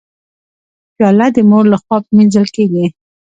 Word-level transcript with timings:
پیاله 0.95 1.27
د 1.35 1.37
مور 1.49 1.63
لخوا 1.73 1.97
مینځل 2.15 2.47
کېږي. 2.55 2.85